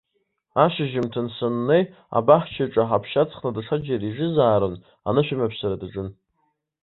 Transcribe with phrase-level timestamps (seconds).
[0.63, 1.83] Ашьжьымҭан саннеи,
[2.17, 4.75] абаҳчаҿы аҳаԥшьа ыҵхны даҽаџьара ижызаарын,
[5.07, 6.09] анышә аимаԥсара даҿын.